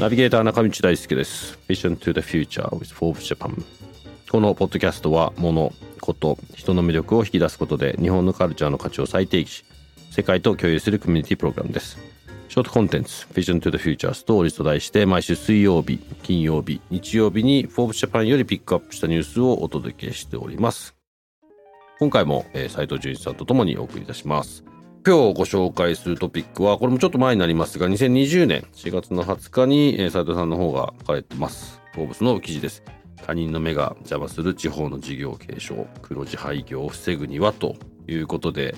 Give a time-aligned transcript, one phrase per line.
[0.00, 1.58] ナビゲーター中道大輔です。
[1.68, 3.62] Vision to the Future with Forbes Japan
[4.30, 9.64] このポッドキャストは物、こと、人の魅力を引き出すことで日本のカルチャーの価値を再定義し
[10.10, 11.98] 世界と共有するコミュニティプログラムです。
[12.48, 20.96] ショートコンテンツ Vision to the Future Stories と題して毎週水曜日、金曜日、日曜日に Forbes Japan よりピックアップしたニュースをお届けしております。
[21.98, 24.64] 今回も、えー、藤純一さんとともにお送りいたします。
[25.06, 31.80] 今日ご紹介するトピックは、これもちょっと前になりますが、2020年4月の20日に、え、斉藤さんの方が書かれてます。
[31.92, 32.82] フォーブスの記事です。
[33.24, 37.76] 他人の目が邪魔する地方の事業継承、黒字廃業を防ぐにはと
[38.08, 38.74] いうことで、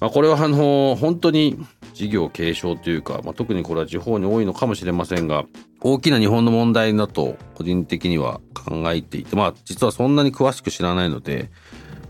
[0.00, 1.58] まあ、これはあの、本当に
[1.92, 5.44] 事業継承というか、まあ、特にこれは地方に多いのかもしれませんが、
[5.82, 11.50] 大きな日本の問題だと個人的には考えていて、まあ実はそんなに詳しく知らないので、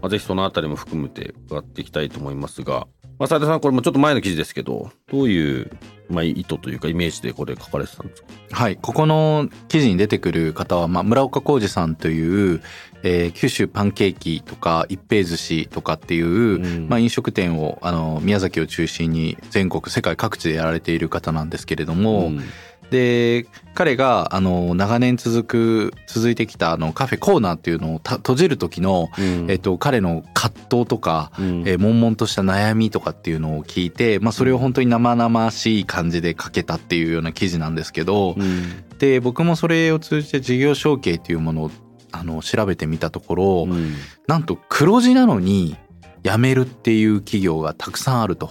[0.00, 2.86] まあ、ぜひそのあたりも含めて伺っていきたいと思いますが、
[3.18, 5.70] まあ、斉藤さん、これもちょっと前の記事ですけど、どういう、
[6.08, 8.28] まあ、意図というかイメージでこれ書かれてたんですか？
[8.50, 8.76] はい。
[8.76, 12.62] ここの記事に出てくる方は、まあ、村岡浩二さんという、
[13.02, 22.42] えー、九州パンケーキとか一平寿司とかっていう、うん、まあ、飲食店を、あの、宮崎を中心に全国、世界各地でやられている方なんですけれども、うん
[22.90, 41.70] で、彼が、あの、長年続く、続いてきた、あの、カフェコーナーっていうのを閉じる時の、うん、えっと、彼の葛藤とか、うん、えー、悶々とした悩みとかっていうのを聞いて、まあ、それを本当に生々しい感じで書けたっていうような記事なんですけど、うん、で、僕もそれを通じて事業承継っていうものを、
[42.10, 43.94] あの、調べてみたところ、うん、
[44.26, 45.76] なんと黒字なのに、
[46.24, 48.48] 辞めるっていう企業がたくさんあると。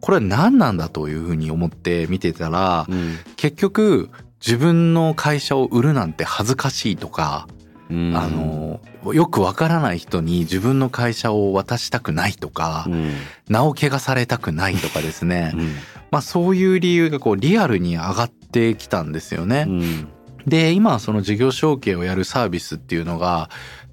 [0.00, 4.10] これは何なんだというふうに思って見てたら、うん、結局
[4.44, 7.46] 自分の会社を売るなんて恥ずかしいとか、
[7.88, 8.80] あの
[9.12, 13.12] よくわからない人に自分の会社を渡したくないとか、うん、
[13.48, 15.74] 名を汚されたくないとかですね、 うん、
[16.10, 19.66] まあそういう理由がこうリアルに上がってきたんですよね。
[19.68, 20.08] うん、
[20.46, 23.50] で今その事業承継をやるサービスっていうのが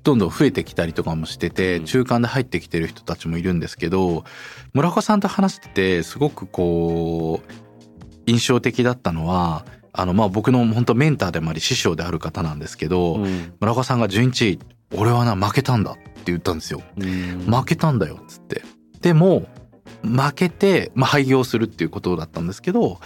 [0.10, 4.24] どんどん増えてきたりとかもしてて、中間で入ってきてる人たちもいるんですけど、
[4.74, 7.54] 村岡さんと話してて、すごくこう、
[8.26, 14.58] 印象的だったのは、あの、まあ僕の本当メンターでもあり師匠である方なんですけど、うん、村岡さんが順一、
[14.96, 16.82] 俺はな、負けたんだって言ったんですよ。
[16.98, 18.64] 負けたんだよ、つって。
[19.02, 19.46] でも、
[20.02, 23.00] 負けて、まあ廃業するっていうことだったんですけど、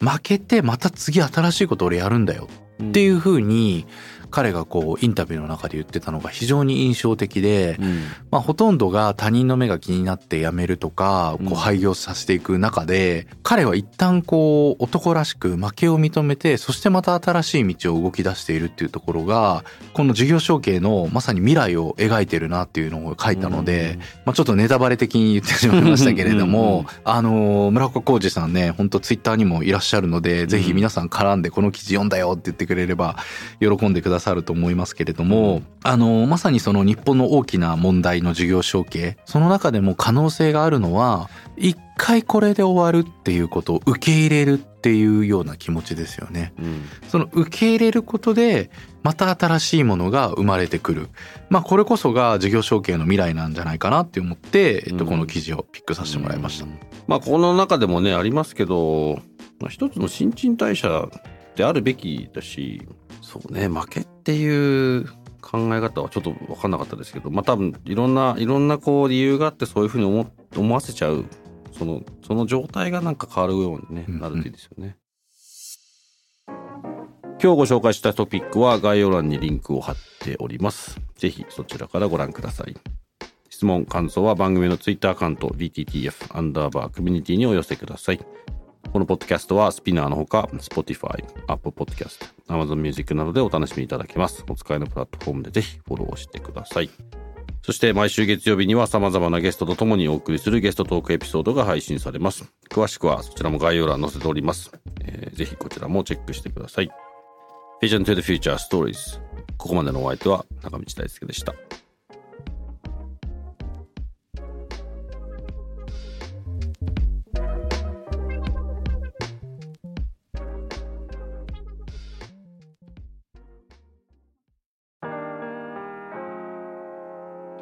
[0.00, 2.48] 負けてまた次新しいこと俺やるんだよ
[2.90, 3.86] っていうふうに、
[4.32, 33.16] 彼がこうインタビューの中で言ってたのが非常に印象的で、うん、まあほとんどが他人の目が気になって辞めるとか、こう廃業させていく中で、彼は一旦こう男らしく負けを認めて、そしてまた新しい道を動き出しているっていうところが、この事業承継のまさに未来を描いてるなっていうのを書いたので、まあちょっとネタバレ的に言ってしまいましたけれども、 あの、村岡浩二さんね、本当ツイッターにもいらっしゃるので、ぜひ皆さん絡んでこの記事読んだよって言ってくれれば
[33.60, 46.52] 喜んでくださると思いますけれども、うん、あの、まさにその日本の大きな問題の事業承継、その中でも可能性があるのは、一回これで終わるっていうことを受け入れるっていうような気持ちですよね。
[46.58, 48.70] うん、その受け入れることで、
[49.02, 51.08] また新しいものが生まれてくる。
[51.50, 56.64] まあこれこそが事業承継の未来なんじゃないかなって思って、えっと、この記事をピックさせてもらいました。
[56.64, 59.20] うん、まあこの中でもね、ありますけど、
[59.60, 61.08] まあ、一つの新陳代謝
[61.56, 62.82] であるべきだし、
[63.20, 65.06] そうね、負けっていう
[65.40, 71.24] 考え方はちょっと分かんなかったですけど、まあ多分いろんな、いろんなこう理由があってそういうふうに思思わせちゃう、
[71.72, 74.96] その、その状態がなんか変わるように、ね、なるといいですよね。
[77.42, 81.00] 今日ご紹介したトピックは概要欄にリンクを貼っております。
[81.16, 82.76] ぜひそちらからご覧ください。
[83.50, 88.20] 質問、感想は番組のツイッターアカウント BTTF アンダーバーコミュニティにお寄せください。
[88.90, 94.44] このポッドキャストはスピナーのほか、Spotify、Apple Podcast、Amazon Music などでお楽しみいただけます。
[94.48, 96.90] お使いのプラットフォームでぜひフォローしてください。
[97.62, 102.44] そして毎週月曜日には様々なゲストと共にお送りするゲストトークエピソードが配信されます。
[102.68, 104.72] 詳しくはそちらも概要欄載せております。
[105.00, 106.90] えー、ぜひこちらもチェックしてください。
[107.80, 109.20] Vision to the Future Stories。
[109.56, 111.54] ここまでのお相手は中道大輔でした。